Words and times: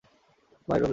By, 0.69 0.79
Robin. 0.79 0.89